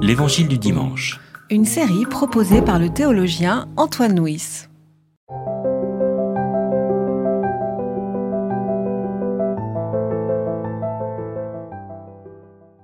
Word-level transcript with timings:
L'Évangile 0.00 0.48
du 0.48 0.58
dimanche. 0.58 1.20
Une 1.50 1.64
série 1.64 2.06
proposée 2.06 2.62
par 2.62 2.78
le 2.78 2.88
théologien 2.88 3.68
Antoine 3.76 4.18
Nuis. 4.18 4.66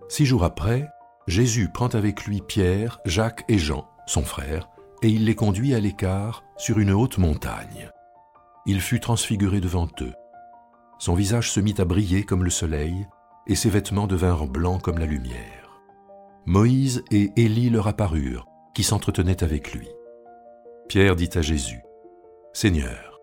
Six 0.09 0.27
jours 0.27 0.45
après, 0.45 0.89
Jésus 1.27 1.71
prend 1.73 1.89
avec 1.89 2.25
lui 2.27 2.43
Pierre, 2.47 3.01
Jacques 3.05 3.45
et 3.48 3.59
Jean, 3.59 3.89
son 4.07 4.23
frère, 4.23 4.69
et 5.03 5.09
il 5.09 5.25
les 5.25 5.35
conduit 5.35 5.75
à 5.75 5.80
l'écart 5.80 6.45
sur 6.57 6.79
une 6.79 6.93
haute 6.93 7.19
montagne. 7.19 7.91
Il 8.66 8.80
fut 8.80 9.01
transfiguré 9.01 9.61
devant 9.61 9.89
eux. 10.01 10.12
Son 10.98 11.14
visage 11.14 11.51
se 11.51 11.61
mit 11.61 11.75
à 11.79 11.85
briller 11.85 12.25
comme 12.25 12.45
le 12.45 12.51
soleil, 12.51 13.07
et 13.46 13.55
ses 13.55 13.71
vêtements 13.71 14.07
devinrent 14.07 14.46
blancs 14.46 14.82
comme 14.82 14.98
la 14.98 15.07
lumière. 15.07 15.64
Moïse 16.47 17.03
et 17.11 17.33
Élie 17.37 17.71
leur 17.71 17.89
apparurent, 17.89 18.47
qui 18.75 18.83
s'entretenaient 18.83 19.43
avec 19.43 19.73
lui. 19.73 19.89
Pierre 20.89 21.16
dit 21.16 21.30
à 21.35 21.41
Jésus, 21.41 21.80
Seigneur, 22.52 23.21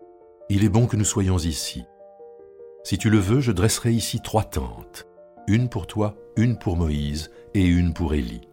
il 0.48 0.64
est 0.64 0.68
bon 0.68 0.86
que 0.86 0.96
nous 0.96 1.04
soyons 1.04 1.38
ici. 1.38 1.84
Si 2.82 2.98
tu 2.98 3.10
le 3.10 3.18
veux, 3.18 3.38
je 3.38 3.52
dresserai 3.52 3.92
ici 3.92 4.20
trois 4.20 4.42
tentes, 4.42 5.06
une 5.46 5.68
pour 5.68 5.86
toi, 5.86 6.16
une 6.36 6.58
pour 6.58 6.76
Moïse 6.76 7.30
et 7.54 7.64
une 7.64 7.94
pour 7.94 8.12
Élie. 8.12 8.48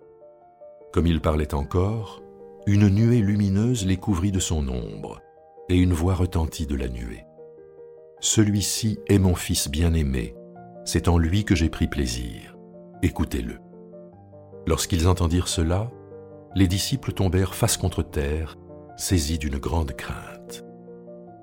Comme 0.94 1.08
il 1.08 1.20
parlait 1.20 1.55
encore, 1.55 2.22
une 2.68 2.90
nuée 2.90 3.22
lumineuse 3.22 3.88
les 3.88 3.98
couvrit 3.98 4.32
de 4.32 4.40
son 4.40 4.68
ombre, 4.68 5.20
et 5.68 5.77
une 5.77 5.94
voix 5.94 6.13
retentit 6.13 6.68
de 6.68 6.76
la 6.76 6.90
nuée. 6.90 7.26
Celui-ci 8.20 8.99
est 9.08 9.20
mon 9.20 9.34
Fils 9.34 9.68
bien-aimé, 9.68 10.36
c'est 10.86 11.08
en 11.08 11.18
lui 11.18 11.44
que 11.44 11.55
j'ai 11.55 11.70
pris 11.70 11.88
plaisir. 11.88 12.55
Écoutez-le. 13.02 13.58
Lorsqu'ils 14.68 15.08
entendirent 15.08 15.48
cela, 15.48 15.90
les 16.55 16.68
disciples 16.68 17.13
tombèrent 17.13 17.55
face 17.55 17.77
contre 17.77 18.04
terre, 18.04 18.57
saisis 18.98 19.38
d'une 19.38 19.57
grande 19.57 19.93
crainte. 19.93 20.65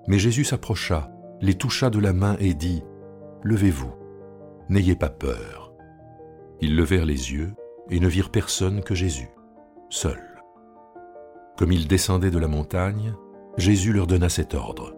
Mais 0.08 0.18
Jésus 0.18 0.44
s'approcha, 0.44 1.10
les 1.40 1.54
toucha 1.54 1.90
de 1.90 1.98
la 1.98 2.12
main 2.12 2.36
et 2.38 2.54
dit, 2.54 2.82
Levez-vous, 3.42 3.92
n'ayez 4.68 4.96
pas 4.96 5.10
peur. 5.10 5.72
Ils 6.60 6.76
levèrent 6.76 7.06
les 7.06 7.32
yeux 7.32 7.52
et 7.90 8.00
ne 8.00 8.08
virent 8.08 8.30
personne 8.30 8.82
que 8.82 8.94
Jésus, 8.94 9.28
seul. 9.90 10.22
Comme 11.56 11.72
ils 11.72 11.88
descendaient 11.88 12.30
de 12.30 12.38
la 12.38 12.48
montagne, 12.48 13.14
Jésus 13.56 13.92
leur 13.92 14.06
donna 14.06 14.28
cet 14.28 14.54
ordre. 14.54 14.94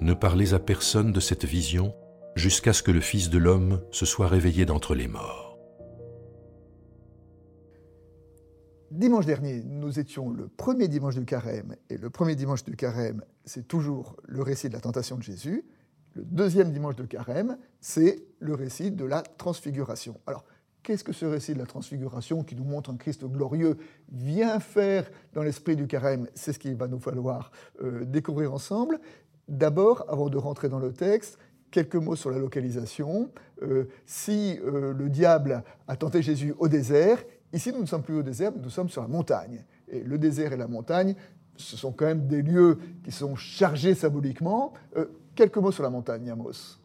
Ne 0.00 0.14
parlez 0.14 0.54
à 0.54 0.58
personne 0.58 1.12
de 1.12 1.20
cette 1.20 1.44
vision 1.44 1.94
jusqu'à 2.36 2.72
ce 2.72 2.82
que 2.82 2.92
le 2.92 3.00
Fils 3.00 3.30
de 3.30 3.38
l'homme 3.38 3.80
se 3.90 4.06
soit 4.06 4.28
réveillé 4.28 4.64
d'entre 4.64 4.94
les 4.94 5.08
morts. 5.08 5.47
Dimanche 8.90 9.26
dernier, 9.26 9.62
nous 9.64 10.00
étions 10.00 10.30
le 10.30 10.48
premier 10.48 10.88
dimanche 10.88 11.14
du 11.14 11.26
carême, 11.26 11.76
et 11.90 11.98
le 11.98 12.08
premier 12.08 12.34
dimanche 12.34 12.64
du 12.64 12.74
carême, 12.74 13.22
c'est 13.44 13.68
toujours 13.68 14.16
le 14.26 14.40
récit 14.40 14.70
de 14.70 14.72
la 14.72 14.80
tentation 14.80 15.18
de 15.18 15.22
Jésus. 15.22 15.62
Le 16.14 16.24
deuxième 16.24 16.72
dimanche 16.72 16.96
de 16.96 17.04
carême, 17.04 17.58
c'est 17.80 18.22
le 18.38 18.54
récit 18.54 18.90
de 18.90 19.04
la 19.04 19.22
transfiguration. 19.22 20.18
Alors, 20.26 20.42
qu'est-ce 20.82 21.04
que 21.04 21.12
ce 21.12 21.26
récit 21.26 21.52
de 21.52 21.58
la 21.58 21.66
transfiguration 21.66 22.42
qui 22.44 22.56
nous 22.56 22.64
montre 22.64 22.88
un 22.88 22.96
Christ 22.96 23.26
glorieux 23.26 23.76
vient 24.10 24.58
faire 24.58 25.10
dans 25.34 25.42
l'esprit 25.42 25.76
du 25.76 25.86
carême? 25.86 26.26
C'est 26.34 26.54
ce 26.54 26.58
qu'il 26.58 26.74
va 26.74 26.88
nous 26.88 26.98
falloir 26.98 27.52
euh, 27.82 28.06
découvrir 28.06 28.54
ensemble. 28.54 28.98
D'abord, 29.48 30.06
avant 30.08 30.30
de 30.30 30.38
rentrer 30.38 30.70
dans 30.70 30.78
le 30.78 30.94
texte, 30.94 31.38
quelques 31.70 31.96
mots 31.96 32.16
sur 32.16 32.30
la 32.30 32.38
localisation. 32.38 33.30
Euh, 33.62 33.84
si 34.06 34.58
euh, 34.64 34.94
le 34.94 35.10
diable 35.10 35.62
a 35.86 35.96
tenté 35.96 36.22
Jésus 36.22 36.54
au 36.58 36.68
désert, 36.68 37.18
ici 37.52 37.72
nous 37.72 37.80
ne 37.80 37.86
sommes 37.86 38.02
plus 38.02 38.16
au 38.16 38.22
désert, 38.22 38.52
nous 38.60 38.70
sommes 38.70 38.88
sur 38.88 39.02
la 39.02 39.08
montagne. 39.08 39.64
Et 39.88 40.00
le 40.00 40.18
désert 40.18 40.52
et 40.52 40.56
la 40.56 40.68
montagne, 40.68 41.14
ce 41.56 41.76
sont 41.76 41.92
quand 41.92 42.06
même 42.06 42.26
des 42.26 42.42
lieux 42.42 42.78
qui 43.04 43.10
sont 43.10 43.36
chargés 43.36 43.94
symboliquement. 43.94 44.72
Euh, 44.96 45.06
quelques 45.34 45.56
mots 45.56 45.72
sur 45.72 45.82
la 45.82 45.90
montagne, 45.90 46.30
Amos. 46.30 46.78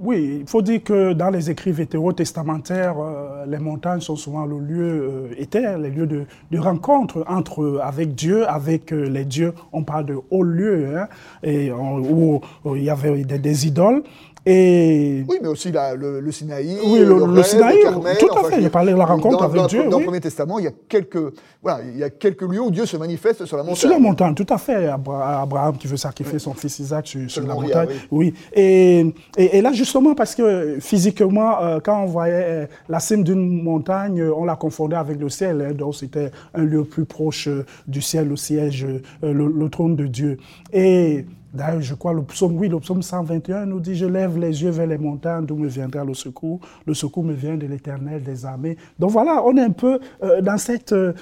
Oui, 0.00 0.38
il 0.40 0.48
faut 0.48 0.62
dire 0.62 0.82
que 0.82 1.12
dans 1.12 1.30
les 1.30 1.50
écrits 1.50 1.72
vétérotestamentaires, 1.72 2.94
testamentaires 2.94 3.46
les 3.46 3.58
montagnes 3.58 4.00
sont 4.00 4.16
souvent 4.16 4.46
le 4.46 4.58
lieu 4.58 5.30
éther, 5.36 5.78
les 5.78 5.90
lieux 5.90 6.06
de, 6.06 6.58
rencontre 6.58 7.24
entre, 7.28 7.80
avec 7.82 8.14
Dieu, 8.14 8.48
avec 8.48 8.90
les 8.90 9.24
dieux. 9.24 9.54
On 9.72 9.84
parle 9.84 10.06
de 10.06 10.18
hauts 10.30 10.42
lieux, 10.42 10.96
hein, 10.96 11.08
et 11.42 11.70
où, 11.70 12.40
il 12.74 12.82
y 12.82 12.90
avait 12.90 13.24
des 13.24 13.66
idoles. 13.66 14.02
Et... 14.44 15.24
Oui, 15.28 15.38
mais 15.40 15.46
aussi 15.46 15.70
le, 15.70 16.18
le, 16.18 16.32
Sinaï, 16.32 16.76
oui, 16.84 16.98
le, 16.98 17.26
le, 17.26 17.42
Sinaï, 17.44 17.78
tout 18.18 18.36
à 18.36 18.50
fait. 18.50 18.60
il 18.60 18.70
parlait 18.70 18.92
de 18.92 18.98
la 18.98 19.04
rencontre 19.04 19.44
avec 19.44 19.66
Dieu. 19.66 19.88
Dans 19.88 20.00
le 20.00 20.04
Premier 20.04 20.20
Testament, 20.20 20.58
il 20.58 20.64
y, 20.64 20.68
a 20.68 20.72
quelques, 20.88 21.32
voilà, 21.62 21.84
il 21.84 21.96
y 21.96 22.02
a 22.02 22.10
quelques 22.10 22.42
lieux 22.42 22.60
où 22.60 22.72
Dieu 22.72 22.84
se 22.84 22.96
manifeste 22.96 23.46
sur 23.46 23.56
la 23.56 23.62
montagne. 23.62 23.76
Sur 23.76 23.90
la 23.90 24.00
montagne, 24.00 24.34
tout 24.34 24.46
à 24.48 24.58
fait. 24.58 24.88
Abraham 24.88 25.76
qui 25.78 25.86
veut 25.86 25.96
sacrifier 25.96 26.40
son 26.40 26.54
fils 26.54 26.80
Isaac 26.80 27.06
sur, 27.28 27.46
la 27.46 27.54
montagne. 27.54 27.88
Oui. 28.10 28.34
Et, 28.52 29.14
et, 29.36 29.60
là, 29.60 29.72
justement, 29.84 30.14
parce 30.14 30.34
que 30.34 30.78
physiquement, 30.80 31.60
euh, 31.62 31.80
quand 31.80 32.02
on 32.02 32.06
voyait 32.06 32.44
euh, 32.46 32.66
la 32.88 33.00
cime 33.00 33.24
d'une 33.24 33.62
montagne, 33.62 34.20
euh, 34.20 34.34
on 34.34 34.44
la 34.44 34.56
confondait 34.56 34.96
avec 34.96 35.18
le 35.18 35.28
ciel. 35.28 35.60
Hein, 35.60 35.74
donc, 35.74 35.94
c'était 35.96 36.30
un 36.54 36.62
lieu 36.62 36.84
plus 36.84 37.04
proche 37.04 37.48
du 37.86 38.00
ciel, 38.00 38.28
le 38.28 38.36
siège, 38.36 38.86
le, 39.22 39.68
trône 39.68 39.96
de 39.96 40.06
Dieu. 40.06 40.38
Et 40.72 41.26
D'ailleurs, 41.52 41.82
je 41.82 41.94
crois, 41.94 42.14
le 42.14 42.22
psaume, 42.22 42.56
oui, 42.56 42.68
le 42.68 42.80
psaume 42.80 43.02
121 43.02 43.66
nous 43.66 43.78
dit 43.78 43.94
Je 43.94 44.06
lève 44.06 44.38
les 44.38 44.62
yeux 44.62 44.70
vers 44.70 44.86
les 44.86 44.96
montagnes, 44.96 45.44
d'où 45.44 45.56
me 45.56 45.68
viendra 45.68 46.02
le 46.02 46.14
secours. 46.14 46.60
Le 46.86 46.94
secours 46.94 47.24
me 47.24 47.34
vient 47.34 47.56
de 47.56 47.66
l'éternel 47.66 48.22
des 48.22 48.46
armées. 48.46 48.78
Donc 48.98 49.10
voilà, 49.10 49.42
on 49.44 49.54
est 49.58 49.62
un 49.62 49.70
peu 49.70 50.00
euh, 50.22 50.40
dans 50.40 50.56
cette, 50.56 50.92
euh, 50.92 51.12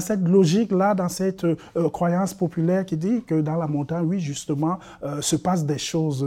cette 0.00 0.26
logique-là, 0.26 0.94
dans 0.94 1.10
cette 1.10 1.44
euh, 1.44 1.56
croyance 1.92 2.32
populaire 2.32 2.86
qui 2.86 2.96
dit 2.96 3.22
que 3.26 3.42
dans 3.42 3.56
la 3.56 3.66
montagne, 3.66 4.04
oui, 4.06 4.18
justement, 4.18 4.78
se 5.20 5.36
passent 5.36 5.66
des 5.66 5.78
choses 5.78 6.26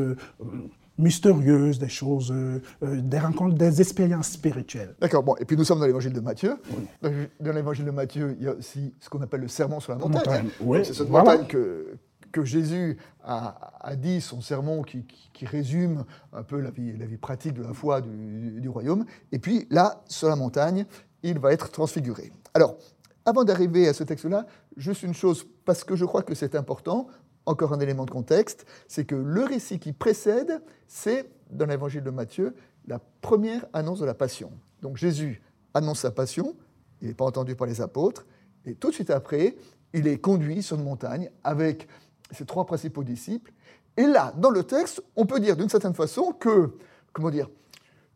mystérieuses, 1.00 1.80
des 1.80 1.90
choses, 1.90 2.34
des 2.82 3.20
rencontres, 3.20 3.56
des 3.56 3.82
expériences 3.82 4.30
spirituelles. 4.30 4.96
D'accord, 5.00 5.24
bon, 5.24 5.36
et 5.38 5.46
puis 5.46 5.58
nous 5.58 5.64
sommes 5.64 5.80
dans 5.80 5.86
l'évangile 5.86 6.14
de 6.14 6.20
Matthieu. 6.20 6.58
Dans 7.02 7.52
l'évangile 7.54 7.86
de 7.86 7.92
Matthieu, 7.92 8.36
il 8.40 8.46
y 8.46 8.48
a 8.48 8.54
aussi 8.54 8.94
ce 9.00 9.10
qu'on 9.10 9.22
appelle 9.22 9.42
le 9.42 9.48
sermon 9.48 9.80
sur 9.80 9.94
la 9.94 9.98
montagne. 9.98 10.50
Oui, 10.62 10.80
c'est 10.84 10.94
cette 10.94 11.10
montagne 11.10 11.48
que, 11.48 11.98
que 12.32 12.44
Jésus 12.44 12.98
a, 13.24 13.96
dit, 13.96 14.22
son 14.22 14.42
sermon 14.42 14.84
qui, 14.84 15.06
résume 15.46 16.04
un 16.34 16.44
peu 16.44 16.60
la 16.60 16.70
vie, 16.70 16.96
la 16.98 17.06
vie, 17.06 17.18
pratique 17.18 17.54
de 17.54 17.64
la 17.64 17.74
foi 17.74 18.02
du, 18.02 18.68
royaume. 18.70 19.06
Et 19.32 19.40
puis 19.40 19.68
là, 19.70 20.04
sur 20.08 20.28
la 20.28 20.36
montagne, 20.36 20.86
il 21.24 21.40
va 21.40 21.54
être 21.54 21.72
transfiguré. 21.72 22.32
Alors, 22.54 22.78
avant 23.26 23.44
d'arriver 23.44 23.88
à 23.88 23.94
ce 23.94 24.04
texte-là, 24.04 24.46
juste 24.76 25.04
une 25.04 25.14
chose, 25.14 25.46
parce 25.66 25.84
que 25.84 25.96
je 25.96 26.06
crois 26.06 26.24
que 26.24 26.36
c'est 26.36 26.56
important, 26.56 27.08
encore 27.50 27.74
un 27.74 27.80
élément 27.80 28.06
de 28.06 28.12
contexte, 28.12 28.66
c'est 28.88 29.06
que 29.06 29.16
le 29.16 29.44
récit 29.44 29.80
qui 29.80 29.92
précède, 29.92 30.62
c'est, 30.88 31.30
dans 31.50 31.66
l'évangile 31.66 32.04
de 32.04 32.12
Matthieu, 32.12 32.56
la 32.88 33.00
première 33.22 33.66
annonce 33.74 34.00
de 34.00 34.06
la 34.06 34.14
passion. 34.14 34.52
Donc 34.82 34.98
Jésus 34.98 35.42
annonce 35.74 36.00
sa 36.00 36.12
passion, 36.12 36.56
il 37.02 37.08
n'est 37.08 37.14
pas 37.16 37.26
entendu 37.26 37.56
par 37.56 37.68
les 37.68 37.82
apôtres, 37.82 38.26
et 38.66 38.76
tout 38.76 38.90
de 38.90 38.94
suite 38.94 39.10
après, 39.10 39.56
il 39.94 40.08
est 40.08 40.20
conduit 40.20 40.62
sur 40.62 40.78
une 40.78 40.84
montagne 40.84 41.32
avec 41.44 41.88
ses 42.32 42.46
trois 42.46 42.66
principaux 42.66 43.04
disciples. 43.04 43.52
Et 43.98 44.04
là, 44.04 44.32
dans 44.38 44.52
le 44.52 44.64
texte, 44.64 45.02
on 45.16 45.26
peut 45.26 45.40
dire 45.40 45.58
d'une 45.58 45.70
certaine 45.70 45.96
façon 45.96 46.32
que, 46.32 46.72
comment 47.12 47.32
dire, 47.32 47.50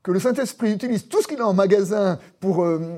que 0.04 0.12
le 0.12 0.20
Saint-Esprit 0.20 0.74
utilise 0.74 1.08
tout 1.08 1.22
ce 1.22 1.28
qu'il 1.28 1.42
a 1.42 1.48
en 1.48 1.54
magasin 1.54 2.20
pour, 2.40 2.64
euh, 2.64 2.98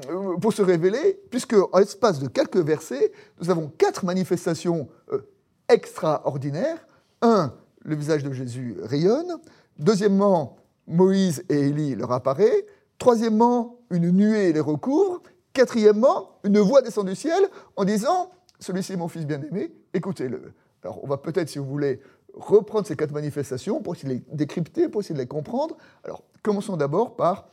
se 0.52 0.62
révéler, 0.62 1.20
puisque 1.30 1.54
en 1.54 1.80
l'espace 1.80 2.20
de 2.20 2.28
quelques 2.28 2.58
versets, 2.58 3.14
nous 3.40 3.50
avons 3.50 3.72
quatre 3.78 4.04
manifestations 4.04 4.90
euh, 5.14 5.22
extraordinaires. 5.70 6.86
Un, 7.22 7.54
le 7.84 7.96
visage 7.96 8.24
de 8.24 8.32
Jésus 8.32 8.78
rayonne. 8.84 9.38
Deuxièmement, 9.78 10.58
Moïse 10.88 11.44
et 11.50 11.68
Élie 11.68 11.96
leur 11.96 12.12
apparaît. 12.12 12.66
Troisièmement, 12.98 13.80
une 13.90 14.12
nuée 14.12 14.54
les 14.54 14.60
recouvre. 14.60 15.22
Quatrièmement, 15.54 16.40
une 16.44 16.60
voix 16.60 16.82
descend 16.82 17.08
du 17.08 17.16
ciel 17.16 17.48
en 17.76 17.86
disant 17.86 18.30
Celui-ci 18.60 18.94
est 18.94 18.98
mon 18.98 19.08
fils 19.08 19.26
bien-aimé, 19.26 19.74
écoutez-le. 19.94 20.54
Alors, 20.84 21.04
on 21.04 21.08
va 21.08 21.18
peut-être, 21.18 21.50
si 21.50 21.60
vous 21.60 21.66
voulez, 21.66 22.02
reprendre 22.34 22.86
ces 22.86 22.96
quatre 22.96 23.12
manifestations 23.12 23.82
pour 23.82 23.96
essayer 23.96 24.10
de 24.10 24.20
les 24.20 24.36
décrypter, 24.36 24.90
pour 24.90 25.02
essayer 25.02 25.16
de 25.16 25.20
les 25.20 25.28
comprendre. 25.28 25.78
Alors, 26.04 26.24
commençons 26.44 26.78
d'abord 26.78 27.16
par 27.16 27.48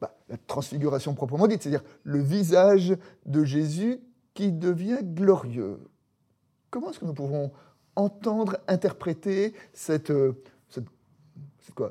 bah, 0.00 0.14
la 0.28 0.36
transfiguration 0.36 1.14
proprement 1.14 1.46
dite, 1.46 1.62
c'est-à-dire 1.62 1.84
le 2.02 2.20
visage 2.20 2.96
de 3.26 3.44
Jésus 3.44 4.00
qui 4.34 4.52
devient 4.52 4.98
glorieux. 5.02 5.78
Comment 6.70 6.90
est-ce 6.90 6.98
que 6.98 7.04
nous 7.04 7.14
pouvons 7.14 7.50
entendre, 7.96 8.58
interpréter 8.68 9.54
cette, 9.72 10.10
euh, 10.10 10.32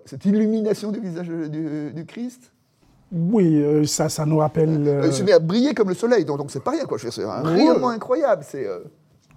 cette, 0.05 0.25
illumination 0.25 0.91
du 0.91 0.99
visage 0.99 1.27
du, 1.27 2.05
Christ? 2.05 2.51
Oui, 3.11 3.61
euh, 3.61 3.85
ça, 3.85 4.09
ça 4.09 4.25
nous 4.25 4.37
rappelle. 4.37 4.87
Euh, 4.87 5.07
il 5.07 5.13
se 5.13 5.23
met 5.23 5.31
à 5.31 5.39
briller 5.39 5.73
comme 5.73 5.89
le 5.89 5.95
soleil, 5.95 6.25
donc 6.25 6.51
c'est 6.51 6.63
pas 6.63 6.71
rien, 6.71 6.85
quoi. 6.85 6.97
C'est 6.99 7.25
rayonnement 7.25 7.89
incroyable. 7.89 8.43
C'est 8.45 8.67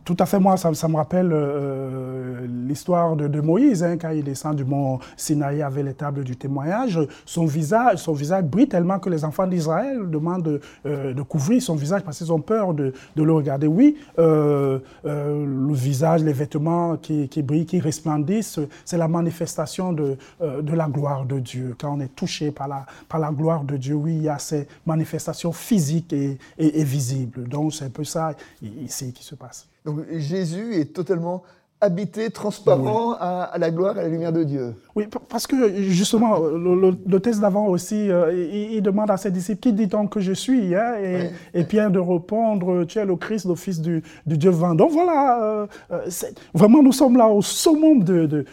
Tout 0.05 0.17
à 0.19 0.27
fait, 0.27 0.39
moi, 0.39 0.57
ça, 0.57 0.89
me 0.89 0.97
rappelle 0.97 1.31
euh, 1.33 2.47
l'histoire 2.67 3.17
de, 3.17 3.41
Moïse, 3.41 3.85
hein, 3.85 3.99
quand 3.99 4.11
il 4.11 4.25
descend 4.25 4.57
du 4.57 4.65
mont 4.65 4.99
Sinaï 5.17 5.63
avec 5.63 5.85
les 5.85 5.95
tables 5.95 6.25
du 6.25 6.37
témoignage. 6.37 6.99
Son 7.27 7.45
visage, 7.45 7.99
son 7.99 8.15
visage 8.15 8.45
brille 8.45 8.69
tellement 8.69 8.99
que 8.99 9.11
les 9.11 9.25
enfants 9.25 9.47
d'Israël 9.47 10.09
demandent 10.09 10.61
euh, 10.87 11.13
de, 11.13 11.23
couvrir 11.23 11.61
son 11.63 11.75
visage 11.75 12.03
parce 12.03 12.19
qu'ils 12.19 12.33
ont 12.33 12.41
peur 12.41 12.73
de, 12.73 12.93
le 13.15 13.33
regarder. 13.33 13.67
Oui, 13.67 13.99
euh, 14.19 14.79
le 15.05 15.75
visage, 15.75 16.23
les 16.23 16.33
vêtements 16.33 16.97
qui, 16.97 17.29
brillent, 17.43 17.67
qui 17.67 17.79
resplendissent, 17.79 18.59
c'est 18.85 18.99
la 18.99 19.09
manifestation 19.09 19.93
de, 19.93 20.17
la 20.41 20.89
gloire 20.89 21.27
de 21.27 21.39
Dieu. 21.39 21.77
Quand 21.79 21.95
on 21.97 22.01
est 22.01 22.15
touché 22.17 22.51
par 22.53 22.69
la, 22.69 23.33
gloire 23.33 23.65
de 23.65 23.77
Dieu, 23.77 23.95
oui, 23.95 24.17
il 24.17 24.23
y 24.23 24.29
a 24.29 24.39
ces 24.39 24.67
manifestations 24.87 25.53
physiques 25.53 26.15
et 26.15 26.85
visibles. 26.85 27.47
Donc, 27.49 27.75
c'est 27.75 27.85
un 27.85 27.91
peu 27.91 28.05
ça 28.05 28.35
ici 28.63 29.13
qui 29.13 29.23
se 29.23 29.35
passe. 29.35 29.69
Donc 29.85 30.01
Jésus 30.11 30.75
est 30.75 30.93
totalement 30.93 31.43
habité, 31.81 32.31
transparent 32.31 33.15
à, 33.19 33.53
la 33.59 33.71
gloire 33.71 33.97
et 33.97 34.01
à 34.01 34.03
la 34.03 34.09
lumière 34.09 34.33
de 34.33 34.45
Dieu. 34.45 34.75
Oui, 34.95 35.07
parce 35.29 35.47
que 35.47 35.81
justement, 35.83 36.39
le, 36.39 37.19
texte 37.19 37.41
d'avant 37.41 37.67
aussi, 37.67 38.11
euh, 38.11 38.33
il, 38.53 38.83
demande 38.83 39.11
à 39.11 39.17
ses 39.17 39.31
disciples, 39.31 39.61
qui 39.61 39.73
dit-on 39.73 40.07
que 40.07 40.21
je 40.21 40.33
suis 40.33 40.75
hein, 40.75 40.97
et, 41.55 41.65
Pierre 41.65 41.91
de 41.91 41.99
répondre, 41.99 42.85
tu 42.85 42.99
es 42.99 43.05
le 43.05 43.17
Christ, 43.17 43.47
le 43.47 43.55
Fils 43.55 43.81
du, 43.81 44.03
Dieu 44.27 44.51
vivant. 44.51 44.75
Donc 44.75 44.91
voilà, 44.91 45.43
euh, 45.43 45.67
euh, 45.91 46.07
vraiment 46.53 46.83
nous 46.83 46.93
sommes 46.93 47.17
là 47.17 47.29
au 47.29 47.41
summum 47.41 48.05
de, 48.05 48.45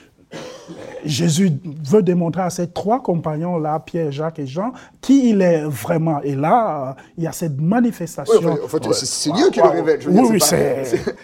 Jésus 1.05 1.51
veut 1.85 2.03
démontrer 2.03 2.41
à 2.41 2.49
ses 2.49 2.67
trois 2.67 3.01
compagnons-là, 3.01 3.79
Pierre, 3.79 4.11
Jacques 4.11 4.39
et 4.39 4.47
Jean, 4.47 4.71
qui 5.01 5.29
il 5.29 5.41
est 5.41 5.63
vraiment. 5.63 6.21
Et 6.21 6.35
là, 6.35 6.95
il 7.17 7.23
y 7.23 7.27
a 7.27 7.31
cette 7.31 7.59
manifestation. 7.59 8.51
en 8.63 8.67
fait, 8.67 8.93
c'est 8.93 9.31
Dieu 9.31 9.49
qui 9.51 9.59
le 9.59 9.67
révèle. 9.67 9.99
oui, 10.07 10.27
oui, 10.31 10.39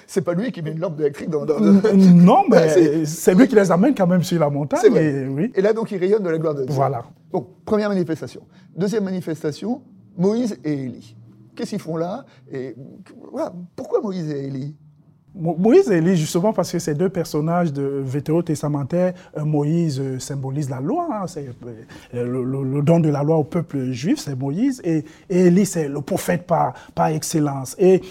c'est. 0.07 0.21
pas 0.21 0.33
lui 0.33 0.51
qui 0.51 0.61
met 0.61 0.71
une 0.71 0.79
lampe 0.79 0.99
électrique 0.99 1.29
dans. 1.29 1.45
Non, 1.45 2.43
mais 2.49 3.05
c'est 3.05 3.35
lui 3.35 3.47
qui 3.47 3.55
les 3.55 3.71
amène 3.71 3.95
quand 3.95 4.07
même 4.07 4.23
sur 4.23 4.39
la 4.39 4.49
montagne. 4.49 4.95
Et, 4.95 5.27
oui. 5.27 5.51
et 5.55 5.61
là, 5.61 5.73
donc, 5.73 5.91
il 5.91 5.97
rayonne 5.97 6.23
de 6.23 6.29
la 6.29 6.37
gloire 6.37 6.55
de 6.55 6.63
Dieu. 6.63 6.73
Voilà. 6.73 7.03
Donc, 7.31 7.47
première 7.65 7.89
manifestation. 7.89 8.41
Deuxième 8.75 9.03
manifestation, 9.03 9.81
Moïse 10.17 10.57
et 10.63 10.73
Élie. 10.73 11.15
Qu'est-ce 11.55 11.71
qu'ils 11.71 11.79
font 11.79 11.97
là? 11.97 12.25
Et 12.51 12.75
voilà, 13.31 13.53
pourquoi 13.75 14.01
Moïse 14.01 14.29
et 14.29 14.45
Élie? 14.45 14.75
Moïse 15.35 15.89
et 15.89 15.97
Élie, 15.97 16.15
justement, 16.15 16.53
parce 16.53 16.71
que 16.71 16.79
ces 16.79 16.93
deux 16.93 17.09
personnages 17.09 17.73
de 17.73 18.01
vétéro-testamentaire, 18.03 19.13
euh, 19.37 19.43
Moïse 19.43 19.99
euh, 19.99 20.19
symbolise 20.19 20.69
la 20.69 20.79
loi, 20.79 21.07
hein, 21.11 21.27
c'est 21.27 21.49
euh, 22.13 22.43
le, 22.43 22.81
don 22.81 22.99
de 22.99 23.09
la 23.09 23.23
loi 23.23 23.37
au 23.37 23.43
peuple 23.43 23.91
juif, 23.91 24.19
c'est 24.19 24.35
Moïse, 24.35 24.79
et, 24.83 25.03
Élie, 25.29 25.65
c'est 25.65 25.87
le 25.87 26.01
prophète 26.01 26.45
par, 26.45 26.73
par 26.93 27.07
excellence. 27.07 27.75
et 27.79 28.01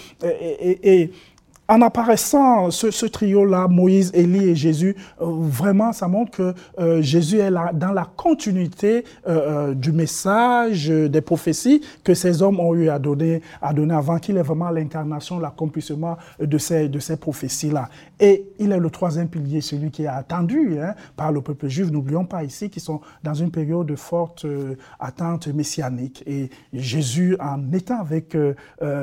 en 1.69 1.81
apparaissant 1.81 2.71
ce, 2.71 3.07
trio-là, 3.07 3.69
Moïse, 3.69 4.11
Élie 4.15 4.51
et 4.51 4.55
Jésus, 4.55 4.97
euh, 5.21 5.27
vraiment, 5.27 5.93
ça 5.93 6.09
montre 6.09 6.33
que 6.33 6.55
euh, 6.81 7.01
Jésus 7.03 7.39
est 7.39 7.51
là 7.51 7.71
dans 7.73 7.93
la 7.93 8.05
continuité 8.05 9.05
euh, 9.29 9.73
du 9.73 9.93
message, 9.93 10.89
des 10.89 11.21
prophéties 11.21 11.81
que 12.03 12.15
ces 12.15 12.43
hommes 12.43 12.59
ont 12.59 12.75
eu 12.75 12.89
à 12.89 12.99
donner, 12.99 13.43
à 13.61 13.73
donner 13.73 13.95
avant 13.95 14.19
qu'il 14.19 14.37
ait 14.39 14.43
vraiment 14.43 14.71
l'incarnation, 14.71 15.39
l'accomplissement 15.39 16.17
de 16.41 16.59
ces, 16.59 16.89
de 16.89 16.99
ces 16.99 17.17
prophéties-là. 17.17 17.89
Et 18.19 18.45
il 18.59 18.73
est 18.73 18.79
le 18.79 18.91
troisième 18.91 19.29
pilier, 19.29 19.61
celui 19.61 19.91
qui 19.91 20.03
est 20.03 20.09
attendu 20.09 20.79
hein, 20.81 20.95
par 21.17 21.31
le 21.31 21.41
peuple 21.43 21.69
juif. 21.69 21.91
N'oublions 21.91 22.25
pas 22.25 22.43
ici 22.43 22.71
qu'ils 22.71 22.83
sont 22.83 23.01
dans 23.23 23.35
une 23.35 23.51
période 23.51 23.87
de 23.87 23.97
forte 23.97 24.47
attente 24.99 25.47
messianique. 25.49 26.23
Et 26.27 26.51
Jésus, 26.73 27.37
en 27.41 27.73
étant 27.73 28.01
avec 28.01 28.37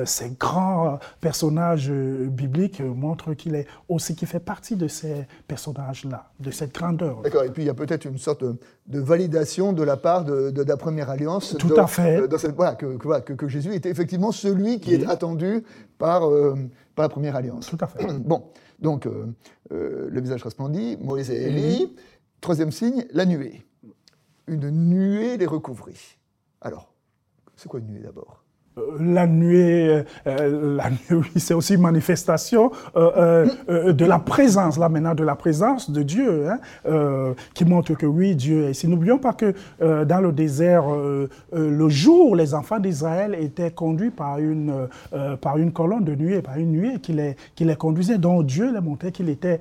ces 0.05 0.31
grands 0.39 0.99
personnages 1.21 1.89
bibliques, 1.91 2.48
montre 2.81 3.33
qu'il 3.33 3.55
est 3.55 3.67
aussi, 3.87 4.15
qui 4.15 4.25
fait 4.25 4.39
partie 4.39 4.75
de 4.75 4.87
ces 4.87 5.27
personnages-là, 5.47 6.31
de 6.39 6.51
cette 6.51 6.73
grandeur. 6.73 7.21
D'accord, 7.21 7.43
et 7.43 7.49
puis 7.49 7.63
il 7.63 7.65
y 7.65 7.69
a 7.69 7.73
peut-être 7.73 8.05
une 8.05 8.17
sorte 8.17 8.43
de, 8.43 8.99
validation 8.99 9.73
de 9.73 9.83
la 9.83 9.97
part 9.97 10.25
de, 10.25 10.63
la 10.63 10.77
première 10.77 11.09
alliance. 11.09 11.55
Tout 11.57 11.73
à 11.77 11.87
fait. 11.87 12.21
voilà, 12.55 12.75
que, 12.75 13.33
que, 13.33 13.47
Jésus 13.47 13.73
était 13.73 13.89
effectivement 13.89 14.31
celui 14.31 14.79
qui 14.79 14.93
est 14.93 15.05
attendu 15.05 15.63
par, 15.97 16.27
euh, 16.29 16.55
par 16.95 17.03
la 17.03 17.09
première 17.09 17.35
alliance. 17.35 17.67
Tout 17.67 17.77
à 17.81 17.87
fait. 17.87 18.05
bon, 18.19 18.43
donc 18.79 19.05
euh, 19.05 19.27
euh, 19.71 20.07
le 20.09 20.21
visage 20.21 20.43
resplendit, 20.43 20.97
Moïse 21.01 21.29
et 21.31 21.47
Élie. 21.47 21.95
Troisième 22.41 22.71
signe, 22.71 23.05
la 23.11 23.25
nuée. 23.25 23.65
Une 24.47 24.69
nuée 24.69 25.37
les 25.37 25.45
recouvrit. 25.45 26.17
Alors, 26.61 26.93
c'est 27.55 27.67
quoi 27.67 27.79
une 27.79 27.87
nuée 27.87 27.99
d'abord? 27.99 28.43
La 28.99 29.27
nuée, 29.27 30.03
euh, 30.27 30.75
la 30.75 30.89
nuée 30.89 31.25
c'est 31.37 31.53
aussi 31.53 31.77
manifestation 31.77 32.71
euh, 32.95 33.47
euh, 33.69 33.93
de 33.93 34.05
la 34.05 34.19
présence, 34.19 34.77
là 34.77 34.89
maintenant, 34.89 35.15
de 35.15 35.23
la 35.23 35.35
présence 35.35 35.89
de 35.89 36.03
Dieu, 36.03 36.49
hein, 36.49 37.33
qui 37.53 37.65
montre 37.65 37.93
que 37.93 38.05
oui, 38.05 38.35
Dieu 38.35 38.65
est 38.65 38.71
ici. 38.71 38.87
N'oublions 38.87 39.17
pas 39.17 39.33
que 39.33 39.53
dans 39.79 40.21
le 40.21 40.31
désert, 40.31 40.85
le 41.51 41.89
jour, 41.89 42.35
les 42.35 42.53
enfants 42.53 42.79
d'Israël 42.79 43.35
étaient 43.39 43.71
conduits 43.71 44.11
par 44.11 44.39
une, 44.39 44.87
par 45.41 45.57
une 45.57 45.71
colonne 45.71 46.03
de 46.03 46.15
nuée, 46.15 46.41
par 46.41 46.57
une 46.57 46.71
nuée 46.71 46.99
qui 47.01 47.13
les, 47.13 47.35
qui 47.55 47.65
les 47.65 47.75
conduisait, 47.75 48.17
dont 48.17 48.41
Dieu 48.41 48.71
les 48.73 48.81
montrait 48.81 49.11
qu'il 49.11 49.29
était 49.29 49.59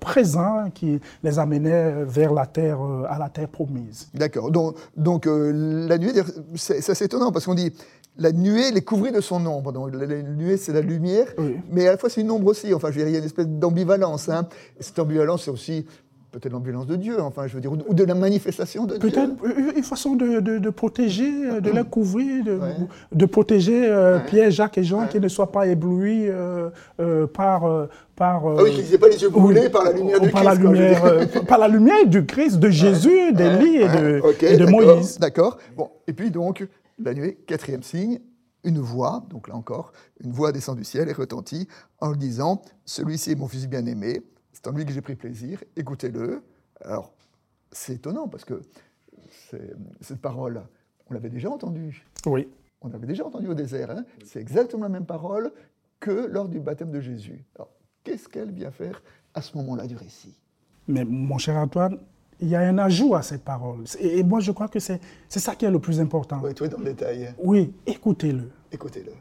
présent, 0.00 0.70
qui 0.74 1.00
les 1.22 1.38
amenait 1.38 2.04
vers 2.04 2.32
la 2.32 2.46
terre, 2.46 2.78
à 3.08 3.18
la 3.18 3.28
terre 3.28 3.48
promise. 3.48 4.08
D'accord. 4.14 4.50
Donc, 4.50 5.26
la 5.26 5.98
nuée, 5.98 6.12
c'est 6.54 7.02
étonnant 7.02 7.32
parce 7.32 7.46
qu'on 7.46 7.54
dit 7.54 7.72
la 8.18 8.32
nuée 8.32 8.70
les 8.70 8.82
couvrit 8.82 9.12
de 9.12 9.20
son 9.20 9.44
ombre. 9.46 9.72
Donc, 9.72 9.94
la, 9.94 10.06
nuée, 10.22 10.56
c'est 10.56 10.72
la 10.72 10.80
lumière, 10.80 11.26
mais 11.70 11.86
à 11.86 11.92
la 11.92 11.98
fois, 11.98 12.08
c'est 12.08 12.20
une 12.20 12.30
ombre 12.30 12.48
aussi. 12.48 12.72
Enfin, 12.72 12.90
je 12.90 12.98
veux 12.98 13.04
dire, 13.04 13.08
il 13.08 13.12
y 13.12 13.16
a 13.16 13.18
une 13.18 13.26
espèce 13.26 13.46
d'ambivalence. 13.46 14.28
Hein. 14.28 14.48
cette 14.80 14.98
ambivalence, 14.98 15.44
c'est 15.44 15.50
aussi 15.50 15.86
peut-être 16.32 16.52
l'ambulance 16.52 16.86
de 16.86 16.96
Dieu, 16.96 17.20
enfin, 17.20 17.46
je 17.46 17.54
veux 17.54 17.60
dire, 17.62 17.72
ou 17.72 17.94
de 17.94 18.04
la 18.04 18.14
manifestation 18.14 18.84
de 18.84 18.98
Dieu. 18.98 19.10
Peut-être 19.10 19.32
une 19.74 19.82
façon 19.82 20.16
de, 20.16 20.70
protéger, 20.70 21.30
euh, 21.46 21.60
de 21.60 21.70
la 21.70 21.82
couvrir, 21.82 22.44
de, 23.12 23.26
protéger 23.26 23.86
euh, 23.86 24.18
Pierre, 24.18 24.50
Jacques 24.50 24.76
et 24.76 24.84
Jean 24.84 25.06
qui 25.06 25.18
ne 25.18 25.28
soient 25.28 25.50
pas 25.50 25.66
éblouis 25.66 26.26
euh, 26.28 26.68
par... 27.28 27.88
par 28.16 28.46
ah 28.46 28.62
oui, 28.62 28.72
qu'ils 28.72 28.90
n'aient 28.90 28.98
pas 28.98 29.08
les 29.08 29.22
yeux 29.22 29.30
brûlés 29.30 29.70
par 29.70 29.84
la 29.84 29.92
lumière 29.92 30.20
du 30.20 30.28
par 30.28 30.42
Christ. 30.42 30.62
La 30.62 30.70
lumière, 30.70 31.46
par 31.46 31.58
la 31.58 31.68
lumière 31.68 32.06
du 32.06 32.26
Christ, 32.26 32.58
de 32.58 32.68
Jésus, 32.68 33.32
d'Élie 33.32 33.76
et 33.76 33.88
de, 33.88 34.22
et 34.44 34.56
de 34.58 34.66
Moïse. 34.66 35.18
D'accord. 35.18 35.56
Bon, 35.74 35.88
et 36.06 36.12
puis 36.12 36.30
donc, 36.30 36.66
la 36.98 37.14
nuée, 37.14 37.36
quatrième 37.46 37.82
signe, 37.82 38.20
une 38.64 38.80
voix, 38.80 39.24
donc 39.30 39.48
là 39.48 39.54
encore, 39.54 39.92
une 40.20 40.32
voix 40.32 40.52
descend 40.52 40.76
du 40.76 40.84
ciel 40.84 41.08
et 41.08 41.12
retentit 41.12 41.68
en 42.00 42.10
le 42.10 42.16
disant 42.16 42.62
Celui-ci 42.84 43.32
est 43.32 43.34
mon 43.36 43.48
fils 43.48 43.68
bien-aimé, 43.68 44.22
c'est 44.52 44.66
en 44.66 44.72
lui 44.72 44.84
que 44.84 44.92
j'ai 44.92 45.02
pris 45.02 45.16
plaisir, 45.16 45.62
écoutez-le. 45.76 46.42
Alors, 46.80 47.12
c'est 47.70 47.94
étonnant 47.94 48.28
parce 48.28 48.44
que 48.44 48.60
cette 50.00 50.20
parole, 50.20 50.62
on 51.08 51.14
l'avait 51.14 51.30
déjà 51.30 51.50
entendue. 51.50 52.06
Oui. 52.26 52.48
On 52.80 52.88
l'avait 52.88 53.06
déjà 53.06 53.24
entendue 53.24 53.48
au 53.48 53.54
désert. 53.54 53.90
Hein. 53.90 54.04
c'est 54.24 54.40
exactement 54.40 54.84
la 54.84 54.88
même 54.88 55.06
parole 55.06 55.52
que 56.00 56.26
lors 56.26 56.48
du 56.48 56.60
baptême 56.60 56.90
de 56.90 57.00
Jésus. 57.00 57.44
Alors, 57.54 57.70
qu'est-ce 58.04 58.28
qu'elle 58.28 58.50
vient 58.50 58.70
faire 58.70 59.02
à 59.34 59.42
ce 59.42 59.56
moment-là 59.56 59.86
du 59.86 59.96
récit? 59.96 60.38
Mais 60.88 61.04
mon 61.04 61.38
cher 61.38 61.56
Antoine, 61.56 61.98
il 62.40 62.48
y 62.48 62.54
a 62.54 62.60
un 62.60 62.78
ajout 62.78 63.14
à 63.14 63.22
cette 63.22 63.42
parole. 63.42 63.84
Et, 64.00 64.22
moi, 64.22 64.40
je 64.40 64.52
crois 64.52 64.68
que 64.68 64.78
c'est 64.78 65.00
ça 65.28 65.54
qui 65.54 65.64
est 65.64 65.70
le 65.70 65.78
plus 65.78 66.00
important. 66.00 66.40
Oui, 66.42 66.54
tout 66.54 66.66
dans 66.66 66.78
le 66.78 66.84
détail. 66.84 67.34
Oui, 67.42 67.72
écoutez-le. 67.86 68.50
Écoutez-le. 68.72 69.12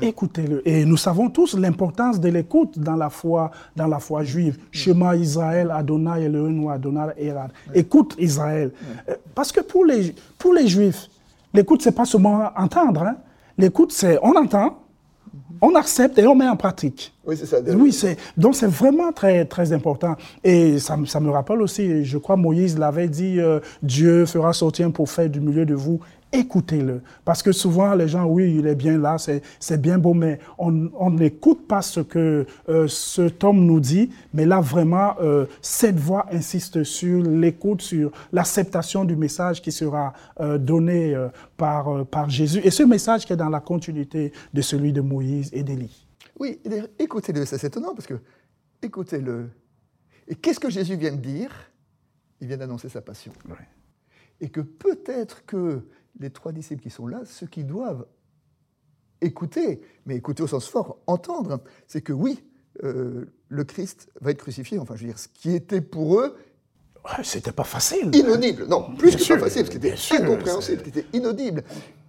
Écoutez-le. 0.00 0.66
Et 0.68 0.84
nous 0.84 0.96
savons 0.96 1.28
tous 1.28 1.56
l'importance 1.56 2.20
de 2.20 2.28
l'écoute 2.28 2.78
dans 2.78 2.94
la 2.94 3.10
foi, 3.10 3.50
dans 3.74 3.86
la 3.86 3.98
foi 3.98 4.22
juive. 4.22 4.58
Shema 4.70 5.16
Israël, 5.16 5.70
Adonai 5.72 6.24
Elohim 6.24 6.68
Adonai 6.68 7.12
Erad. 7.16 7.50
Écoute 7.74 8.14
Israël. 8.18 8.70
Euh, 9.08 9.16
parce 9.34 9.50
que 9.50 9.60
pour 9.60 9.84
les, 9.84 10.14
pour 10.38 10.54
les 10.54 10.68
juifs, 10.68 11.08
l'écoute, 11.52 11.82
c'est 11.82 11.92
pas 11.92 12.04
seulement 12.04 12.50
entendre. 12.56 13.02
Hein. 13.02 13.16
L'écoute, 13.56 13.90
c'est 13.92 14.18
on 14.22 14.36
entend, 14.36 14.78
on 15.60 15.74
accepte 15.74 16.18
et 16.18 16.26
on 16.26 16.34
met 16.34 16.48
en 16.48 16.56
pratique. 16.56 17.12
Oui, 17.26 17.36
c'est 17.36 17.46
ça. 17.46 17.58
Oui, 17.76 17.92
c'est, 17.92 18.16
donc 18.36 18.54
c'est 18.54 18.66
vraiment 18.66 19.12
très, 19.12 19.44
très 19.44 19.72
important. 19.72 20.16
Et 20.44 20.78
ça, 20.78 20.96
ça, 21.06 21.20
me 21.20 21.30
rappelle 21.30 21.60
aussi, 21.60 22.04
je 22.04 22.18
crois 22.18 22.36
Moïse 22.36 22.78
l'avait 22.78 23.08
dit, 23.08 23.40
euh, 23.40 23.60
Dieu 23.82 24.26
fera 24.26 24.52
sortir 24.52 24.86
un 24.86 24.90
prophète 24.90 25.32
du 25.32 25.40
milieu 25.40 25.66
de 25.66 25.74
vous 25.74 26.00
écoutez-le. 26.32 27.02
Parce 27.24 27.42
que 27.42 27.52
souvent, 27.52 27.94
les 27.94 28.08
gens, 28.08 28.24
oui, 28.26 28.56
il 28.58 28.66
est 28.66 28.74
bien 28.74 28.98
là, 28.98 29.16
c'est 29.18 29.80
bien 29.80 29.98
beau, 29.98 30.14
mais 30.14 30.38
on 30.58 31.10
n'écoute 31.10 31.66
pas 31.66 31.82
ce 31.82 32.00
que 32.00 32.46
euh, 32.68 32.88
cet 32.88 33.44
homme 33.44 33.64
nous 33.64 33.80
dit. 33.80 34.10
Mais 34.34 34.46
là, 34.46 34.60
vraiment, 34.60 35.14
euh, 35.20 35.46
cette 35.62 35.98
voix 35.98 36.26
insiste 36.30 36.84
sur 36.84 37.22
l'écoute, 37.22 37.82
sur 37.82 38.10
l'acceptation 38.32 39.04
du 39.04 39.16
message 39.16 39.62
qui 39.62 39.72
sera 39.72 40.12
euh, 40.40 40.58
donné 40.58 41.16
par, 41.56 42.06
par 42.06 42.28
Jésus. 42.30 42.60
Et 42.64 42.70
ce 42.70 42.82
message 42.82 43.26
qui 43.26 43.32
est 43.32 43.36
dans 43.36 43.48
la 43.48 43.60
continuité 43.60 44.32
de 44.52 44.60
celui 44.60 44.92
de 44.92 45.00
Moïse 45.00 45.50
et 45.52 45.62
d'Élie. 45.62 46.06
Oui, 46.38 46.60
écoutez-le, 46.98 47.44
c'est 47.44 47.62
étonnant 47.64 47.94
parce 47.94 48.06
que 48.06 48.14
écoutez-le. 48.82 49.50
Et 50.28 50.34
qu'est-ce 50.34 50.60
que 50.60 50.70
Jésus 50.70 50.96
vient 50.96 51.12
de 51.12 51.20
dire? 51.20 51.50
Il 52.40 52.46
vient 52.46 52.56
d'annoncer 52.56 52.88
sa 52.88 53.00
passion. 53.00 53.32
Et 54.40 54.48
que 54.48 54.60
peut-être 54.60 55.44
que 55.46 55.82
les 56.18 56.30
trois 56.30 56.52
disciples 56.52 56.82
qui 56.82 56.90
sont 56.90 57.06
là, 57.06 57.22
ceux 57.24 57.46
qui 57.46 57.64
doivent 57.64 58.06
écouter, 59.20 59.80
mais 60.06 60.16
écouter 60.16 60.42
au 60.42 60.46
sens 60.46 60.68
fort, 60.68 60.98
entendre, 61.06 61.60
c'est 61.86 62.02
que 62.02 62.12
oui, 62.12 62.44
le 62.82 63.64
Christ 63.64 64.10
va 64.20 64.30
être 64.30 64.38
crucifié. 64.38 64.78
Enfin, 64.78 64.94
je 64.94 65.02
veux 65.02 65.08
dire, 65.08 65.18
ce 65.18 65.28
qui 65.28 65.54
était 65.54 65.80
pour 65.80 66.20
eux 66.20 66.36
c'était 67.22 67.52
pas 67.52 67.64
facile. 67.64 68.14
Inaudible. 68.14 68.66
Non, 68.66 68.94
plus 68.96 69.16
que 69.16 69.26
pas 69.28 69.38
facile, 69.38 69.66
c'était 69.66 69.94
incompréhensible, 70.14 70.82
c'était 70.84 71.06
inaudible. 71.14 71.64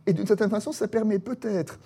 Et 0.05 0.13
d'une 0.13 0.27
certaine 0.27 0.49
façon, 0.49 0.71
ça 0.73 0.87
permet 0.89 1.19
peut-être 1.19 1.79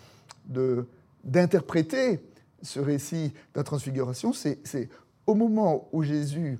d'interpréter 1.23 2.21
ce 2.61 2.79
récit 2.79 3.29
de 3.29 3.59
la 3.59 3.63
transfiguration. 3.63 4.33
C'est 4.33 4.89
au 5.27 5.35
moment 5.35 5.89
où 5.91 6.01
Jésus 6.01 6.59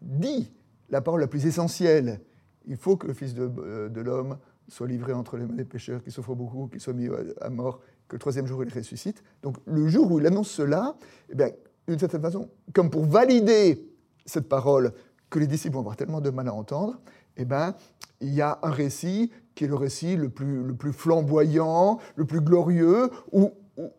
dit 0.00 0.50
la 0.88 1.02
parole 1.02 1.20
la 1.20 1.26
plus 1.26 1.44
essentielle 1.44 2.20
il 2.68 2.76
faut 2.76 2.96
que 2.96 3.06
le 3.06 3.14
Fils 3.14 3.34
de, 3.34 3.50
euh, 3.58 3.88
l'homme 4.02 4.38
soit 4.68 4.86
livré 4.86 5.12
entre 5.12 5.36
les 5.36 5.46
mains 5.46 5.54
des 5.54 5.64
pécheurs, 5.64 6.02
qu'il 6.02 6.12
souffre 6.12 6.34
beaucoup, 6.34 6.68
qu'il 6.68 6.80
soit 6.80 6.92
mis 6.92 7.08
à 7.40 7.48
mort, 7.48 7.80
que 8.06 8.16
le 8.16 8.20
troisième 8.20 8.46
jour 8.46 8.62
il 8.62 8.72
ressuscite. 8.72 9.22
Donc 9.42 9.56
le 9.66 9.88
jour 9.88 10.10
où 10.12 10.20
il 10.20 10.26
annonce 10.26 10.50
cela, 10.50 10.94
eh 11.30 11.34
bien, 11.34 11.50
d'une 11.88 11.98
certaine 11.98 12.20
façon, 12.20 12.50
comme 12.74 12.90
pour 12.90 13.06
valider 13.06 13.82
cette 14.26 14.48
parole 14.48 14.92
que 15.30 15.38
les 15.38 15.46
disciples 15.46 15.74
vont 15.74 15.80
avoir 15.80 15.96
tellement 15.96 16.20
de 16.20 16.30
mal 16.30 16.48
à 16.48 16.54
entendre, 16.54 17.00
eh 17.36 17.44
ben, 17.44 17.74
il 18.20 18.34
y 18.34 18.42
a 18.42 18.58
un 18.62 18.70
récit 18.70 19.30
qui 19.54 19.64
est 19.64 19.68
le 19.68 19.74
récit 19.74 20.16
le 20.16 20.28
plus, 20.28 20.62
le 20.62 20.74
plus 20.74 20.92
flamboyant, 20.92 21.98
le 22.16 22.24
plus 22.26 22.40
glorieux, 22.40 23.10
où, 23.32 23.50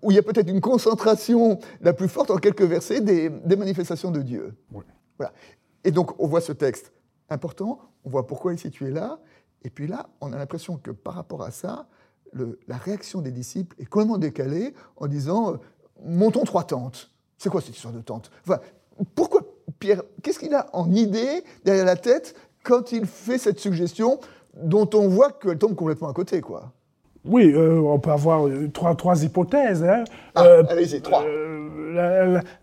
où 0.02 0.12
il 0.12 0.16
y 0.16 0.20
a 0.20 0.24
peut-être 0.24 0.50
une 0.50 0.62
concentration 0.62 1.60
la 1.82 1.94
plus 1.94 2.08
forte 2.08 2.32
en 2.32 2.38
quelques 2.38 2.64
versets 2.64 3.02
des, 3.02 3.30
manifestations 3.56 4.12
de 4.12 4.22
Dieu. 4.22 4.54
Voilà. 5.18 5.34
Et 5.84 5.92
donc 5.92 6.20
on 6.20 6.28
voit 6.28 6.42
ce 6.42 6.52
texte 6.52 6.92
important, 7.30 7.80
on 8.06 8.10
voit 8.10 8.28
pourquoi 8.28 8.52
il 8.52 8.56
est 8.56 8.62
situé 8.62 8.92
là, 8.92 9.20
et 9.64 9.70
puis 9.70 9.88
là, 9.88 10.08
on 10.22 10.32
a 10.34 10.38
l'impression 10.38 10.78
que 10.78 10.92
par 10.92 11.16
rapport 11.16 11.44
à 11.44 11.52
ça, 11.52 11.88
la 12.34 12.78
réaction 12.78 13.22
des 13.22 13.32
disciples 13.32 13.76
est 13.80 13.86
complètement 13.86 14.18
décalée 14.18 14.74
en 14.98 15.08
disant 15.08 15.54
euh, 15.54 15.58
Montons 16.06 16.44
trois 16.44 16.64
tentes. 16.64 17.12
C'est 17.38 17.50
quoi 17.50 17.60
cette 17.60 17.76
histoire 17.76 17.94
de 17.94 18.02
tente? 18.02 18.32
Enfin, 18.48 18.60
Pourquoi 19.16 19.42
Pierre, 19.80 20.04
qu'est-ce 20.24 20.40
qu'il 20.40 20.54
a 20.54 20.70
en 20.74 20.92
idée 20.92 21.44
derrière 21.66 21.86
la 21.86 21.96
tête 21.96 22.36
quand 22.64 22.92
il 22.92 23.06
fait 23.06 23.38
cette 23.38 23.60
suggestion 23.60 24.20
dont 24.56 24.90
on 24.94 25.08
voit 25.08 25.32
qu'elle 25.32 25.58
tombe 25.58 25.76
complètement 25.76 26.10
à 26.10 26.14
côté 26.14 26.42
quoi? 26.42 26.72
Oui, 27.26 27.52
euh, 27.54 27.80
on 27.82 28.00
peut 28.00 28.12
avoir 28.12 28.48
euh, 28.48 28.70
trois, 28.70 28.96
trois 28.96 29.24
hypothèses. 29.24 29.84
Hein. 29.84 30.06
Ah, 30.36 30.62
allez-y, 30.70 31.02
trois. 31.02 31.26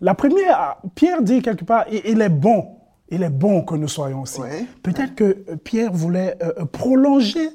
La, 0.01 0.15
première, 0.15 0.77
Pierre 0.95 1.21
dit 1.21 1.41
quelque 1.41 1.63
part, 1.63 1.85
il 1.91 2.21
est 2.21 2.29
bon 2.29 2.76
il 3.09 3.23
est 3.23 3.29
bon 3.29 3.61
que 3.61 3.75
nous 3.75 3.87
soyons 3.87 4.23
ici. 4.23 4.41
Peut-être 4.83 5.15
que 5.15 5.23
euh, 5.23 5.55
Pierre 5.63 5.93
voulait 5.93 6.35
euh, 6.41 6.51
euh, 6.59 6.65
prolonger 6.65 7.49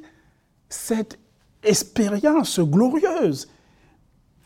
cette 0.68 1.18
expérience 1.62 2.58
glorieuse. 2.60 3.48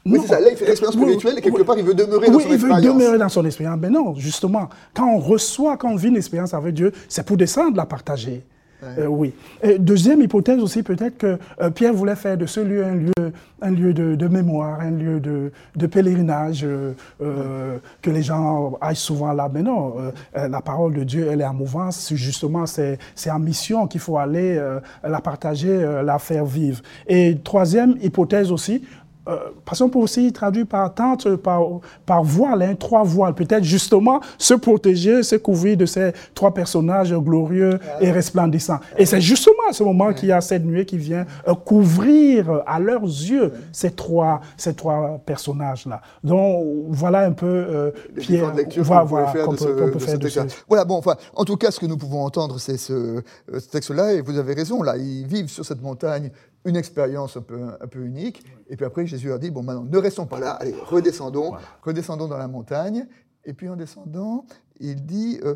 Oui, 0.05 0.21
c'est 0.23 0.29
ça. 0.29 0.41
Là, 0.41 0.51
il 0.51 0.57
fait 0.57 0.67
l'expérience 0.67 0.95
spirituelle 0.97 1.39
et 1.39 1.41
quelque 1.41 1.63
part, 1.63 1.79
il 1.79 1.85
veut 1.85 1.95
demeurer 1.95 2.27
dans 2.27 2.33
son 2.33 2.39
expérience. 2.39 2.63
Oui, 2.63 2.83
il 2.83 2.89
veut 2.89 2.93
demeurer 2.93 3.19
dans 3.19 3.29
son 3.29 3.45
expérience. 3.45 3.79
Mais 3.81 3.91
non, 3.91 4.15
justement, 4.15 4.69
quand 4.95 5.09
on 5.09 5.19
reçoit, 5.19 5.77
quand 5.77 5.91
on 5.91 5.97
vit 5.97 6.09
une 6.09 6.17
expérience 6.17 6.55
avec 6.55 6.75
Dieu, 6.75 6.93
c'est 7.09 7.25
pour 7.25 7.37
descendre 7.37 7.77
la 7.77 7.87
partager. 7.87 8.45
Euh, 8.83 9.07
oui. 9.07 9.35
deuxième 9.79 10.21
hypothèse 10.21 10.61
aussi, 10.61 10.83
peut-être 10.83 11.19
que 11.19 11.39
euh, 11.61 11.71
Pierre 11.71 11.95
voulait 11.95 12.17
faire 12.17 12.37
de 12.37 12.47
ce 12.47 12.61
lieu 12.61 12.85
un 12.85 12.95
lieu, 12.95 13.33
un 13.63 13.71
lieu 13.71 13.95
de, 13.95 14.29
mémoire, 14.29 14.81
un 14.81 14.91
lieu 14.91 15.21
de, 15.21 15.87
pèlerinage, 15.87 16.65
euh, 16.65 17.79
que 18.03 18.11
les 18.11 18.23
gens 18.23 18.77
aillent 18.81 18.97
souvent 18.97 19.33
là. 19.33 19.51
Mais 19.53 19.63
non, 19.63 19.95
la 20.35 20.61
parole 20.61 20.95
de 20.95 21.05
Dieu, 21.05 21.29
elle 21.31 21.41
est 21.41 21.47
en 21.47 21.55
mouvance. 21.55 22.13
Justement, 22.15 22.67
c'est 22.67 22.99
en 23.31 23.39
mission 23.39 23.87
qu'il 23.87 24.01
faut 24.01 24.19
aller 24.19 24.61
la 25.03 25.21
partager, 25.21 25.79
la 26.05 26.19
faire 26.19 26.45
vivre. 26.45 26.83
Et 27.07 27.39
troisième 27.43 27.97
hypothèse 28.03 28.53
aussi, 28.53 28.83
euh, 29.29 29.37
parce 29.65 29.81
qu'on 29.81 29.89
peut 29.89 29.99
aussi 29.99 30.33
traduire 30.33 30.67
par 30.67 30.95
tente, 30.95 31.37
par, 31.37 31.63
par 32.05 32.23
voile, 32.23 32.63
hein, 32.63 32.75
trois 32.79 33.03
voiles. 33.03 33.35
Peut-être 33.35 33.65
justement 33.65 34.21
se 34.39 34.55
protéger, 34.55 35.23
se 35.23 35.37
couvrir 35.37 35.77
de 35.77 35.87
ces 35.87 36.13
trois 36.35 36.55
personnages 36.55 37.13
glorieux 37.13 37.79
et 38.01 38.11
resplendissants. 38.11 38.79
Et 38.97 39.07
c'est 39.07 39.21
justement 39.21 39.57
à 39.69 39.73
ce 39.73 39.83
moment 39.83 40.13
qu'il 40.13 40.29
y 40.29 40.33
a 40.33 40.41
cette 40.41 40.65
nuée 40.65 40.85
qui 40.85 40.99
vient 40.99 41.27
euh, 41.49 41.55
couvrir 41.55 42.63
à 42.67 42.79
leurs 42.79 43.03
yeux 43.03 43.53
ces 43.73 43.91
trois, 43.91 44.41
ces 44.57 44.75
trois 44.75 45.21
personnages-là. 45.27 46.01
Donc 46.23 46.65
voilà 46.89 47.21
un 47.21 47.33
peu, 47.33 47.47
euh, 47.47 47.91
Pierre, 48.17 48.53
voilà, 48.79 49.03
voilà, 49.05 49.33
qu'on 49.45 49.55
peut, 49.55 49.99
faire 49.99 50.19
de, 50.19 50.29
Voilà, 50.69 50.85
bon, 50.85 50.97
enfin, 50.97 51.17
en 51.35 51.45
tout 51.45 51.57
cas, 51.57 51.71
ce 51.71 51.81
que 51.81 51.87
nous 51.87 51.97
pouvons 51.97 52.25
entendre, 52.25 52.59
c'est 52.59 52.77
ce, 52.77 53.23
ce 53.53 53.69
texte-là, 53.69 54.13
et 54.13 54.21
vous 54.21 54.39
avez 54.39 54.55
raison, 54.55 54.83
là, 54.83 54.97
ils 54.97 55.27
vivent 55.27 55.49
sur 55.49 55.65
cette 55.65 55.83
montagne 55.83 56.31
une 56.67 56.77
expérience 56.77 57.37
un 57.37 57.43
peu, 57.43 57.63
un 57.81 57.87
peu 57.87 58.05
unique. 58.05 58.45
Et 58.69 58.77
puis 58.77 58.85
après, 58.85 59.07
Jésus 59.07 59.29
leur 59.29 59.39
dit, 59.39 59.51
bon, 59.51 59.63
maintenant, 59.63 59.85
ne 59.85 59.99
restons 59.99 60.27
pas 60.27 60.41
là, 60.41 60.51
allez, 60.53 60.75
redescendons, 60.85 61.55
redescendons 61.83 62.29
dans 62.29 62.37
la 62.37 62.49
montagne. 62.49 63.07
Et 63.45 63.55
puis 63.55 63.69
en 63.69 63.77
descendant, 63.77 64.45
il 64.81 65.07
dit, 65.07 65.41
euh, 65.45 65.55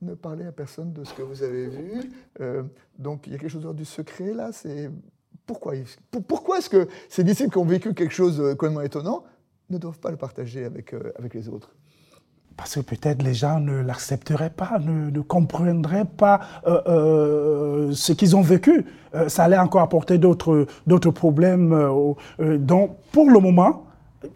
ne 0.00 0.14
parlez 0.14 0.46
à 0.46 0.52
personne 0.52 0.92
de 0.92 1.04
ce 1.04 1.12
que 1.12 1.22
vous 1.22 1.42
avez 1.42 1.66
vu. 1.66 2.12
Euh, 2.40 2.62
donc 2.98 3.26
il 3.26 3.32
y 3.32 3.36
a 3.36 3.38
quelque 3.38 3.50
chose 3.50 3.66
du 3.74 3.84
secret 3.84 4.32
là. 4.32 4.52
C'est 4.52 4.90
pourquoi, 5.44 5.74
pourquoi 6.28 6.58
est-ce 6.58 6.70
que 6.70 6.88
ces 7.08 7.24
disciples 7.24 7.50
qui 7.50 7.58
ont 7.58 7.64
vécu 7.64 7.92
quelque 7.92 8.14
chose 8.14 8.38
de 8.38 8.52
complètement 8.52 8.82
étonnant 8.82 9.24
ne 9.70 9.78
doivent 9.78 9.98
pas 9.98 10.10
le 10.10 10.16
partager 10.16 10.64
avec, 10.64 10.94
euh, 10.94 11.12
avec 11.18 11.34
les 11.34 11.48
autres? 11.48 11.74
Parce 12.56 12.74
que 12.74 12.80
peut-être 12.80 13.22
les 13.22 13.34
gens 13.34 13.60
ne 13.60 13.80
l'accepteraient 13.80 14.50
pas, 14.50 14.78
ne, 14.80 15.20
comprendraient 15.20 16.04
pas 16.04 16.40
euh, 16.66 16.80
euh, 16.86 17.90
ce 17.92 18.12
qu'ils 18.12 18.36
ont 18.36 18.42
vécu. 18.42 18.84
Euh, 19.14 19.28
ça 19.28 19.44
allait 19.44 19.58
encore 19.58 19.82
apporter 19.82 20.18
d'autres 20.18 20.66
problèmes. 21.10 21.76
donc, 22.38 22.96
pour 23.12 23.30
le 23.30 23.38
moment, 23.38 23.84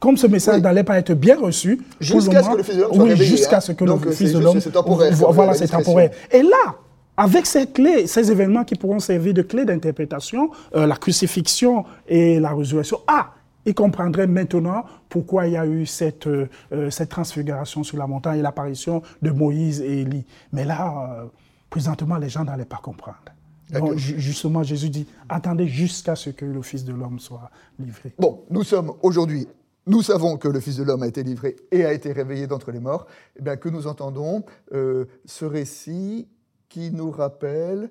comme 0.00 0.16
ce 0.16 0.26
message 0.26 0.60
n'allait 0.62 0.84
pas 0.84 0.98
être 0.98 1.14
bien 1.14 1.38
reçu, 1.38 1.80
jusqu'à 2.00 2.42
ce 2.42 2.50
que 2.50 2.56
le 2.56 2.62
Fils 2.62 2.74
de 2.76 2.80
l'homme 2.82 2.94
soit 2.94 3.04
oui, 3.04 3.16
jusqu'à 3.16 3.60
ce 3.60 3.72
que 3.72 3.84
le 3.84 4.12
Fils 4.12 4.32
de 4.32 4.38
l'homme, 4.38 4.58
voilà, 5.30 5.54
c'est 5.54 5.68
temporaire. 5.68 6.10
Et 6.32 6.42
là, 6.42 6.74
avec 7.16 7.46
ces 7.46 7.66
clés, 7.66 8.06
ces 8.06 8.30
événements 8.30 8.64
qui 8.64 8.74
pourront 8.74 8.98
servir 8.98 9.32
de 9.32 9.42
clés 9.42 9.64
d'interprétation, 9.64 10.50
la 10.74 10.96
crucifixion 10.96 11.84
et 12.08 12.40
la 12.40 12.52
résurrection, 12.52 13.00
ah, 13.06 13.30
il 13.66 13.74
comprendrait 13.74 14.26
maintenant 14.26 14.84
pourquoi 15.08 15.48
il 15.48 15.52
y 15.52 15.56
a 15.56 15.66
eu 15.66 15.84
cette, 15.84 16.26
euh, 16.26 16.48
cette 16.90 17.10
transfiguration 17.10 17.82
sur 17.82 17.98
la 17.98 18.06
montagne 18.06 18.38
et 18.38 18.42
l'apparition 18.42 19.02
de 19.20 19.30
Moïse 19.30 19.80
et 19.80 20.00
Élie. 20.02 20.24
Mais 20.52 20.64
là, 20.64 21.18
euh, 21.20 21.26
présentement, 21.68 22.16
les 22.16 22.28
gens 22.28 22.44
n'allaient 22.44 22.64
pas 22.64 22.80
comprendre. 22.82 23.18
Donc, 23.72 23.96
justement, 23.96 24.62
Jésus 24.62 24.90
dit, 24.90 25.08
attendez 25.28 25.66
jusqu'à 25.66 26.14
ce 26.14 26.30
que 26.30 26.44
le 26.44 26.62
Fils 26.62 26.84
de 26.84 26.92
l'homme 26.92 27.18
soit 27.18 27.50
livré. 27.80 28.12
Bon, 28.16 28.44
nous 28.48 28.62
sommes 28.62 28.92
aujourd'hui, 29.02 29.48
nous 29.86 30.02
savons 30.02 30.36
que 30.36 30.46
le 30.46 30.60
Fils 30.60 30.76
de 30.76 30.84
l'homme 30.84 31.02
a 31.02 31.08
été 31.08 31.24
livré 31.24 31.56
et 31.72 31.84
a 31.84 31.92
été 31.92 32.12
réveillé 32.12 32.46
d'entre 32.46 32.70
les 32.70 32.78
morts, 32.78 33.06
et 33.34 33.40
eh 33.40 33.42
bien, 33.42 33.56
que 33.56 33.68
nous 33.68 33.88
entendons 33.88 34.44
euh, 34.72 35.06
ce 35.24 35.44
récit 35.44 36.28
qui 36.68 36.92
nous 36.92 37.10
rappelle 37.10 37.90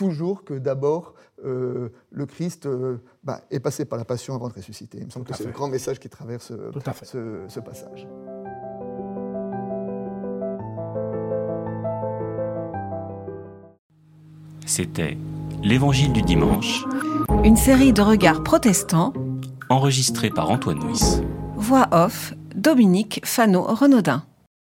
toujours 0.00 0.44
que 0.44 0.54
d'abord, 0.54 1.12
euh, 1.44 1.90
le 2.10 2.24
Christ 2.24 2.64
euh, 2.64 3.02
bah, 3.22 3.42
est 3.50 3.60
passé 3.60 3.84
par 3.84 3.98
la 3.98 4.06
passion 4.06 4.34
avant 4.34 4.48
de 4.48 4.54
ressusciter. 4.54 4.96
Il 4.96 5.04
me 5.04 5.10
semble 5.10 5.26
que 5.26 5.36
c'est 5.36 5.44
le 5.44 5.52
grand 5.52 5.68
message 5.68 5.98
qui 5.98 6.08
traverse 6.08 6.52
euh, 6.52 6.72
ce, 7.02 7.44
ce 7.46 7.60
passage. 7.60 8.08
C'était 14.64 15.18
L'Évangile 15.62 16.14
du 16.14 16.22
dimanche. 16.22 16.86
Une 17.44 17.58
série 17.58 17.92
de 17.92 18.00
regards 18.00 18.42
protestants. 18.42 19.12
Enregistrée 19.68 20.30
par 20.30 20.48
Antoine 20.48 20.78
Nuis. 20.78 21.20
Voix 21.56 21.88
off, 21.92 22.32
Dominique 22.54 23.20
Fano-Renaudin. 23.26 24.22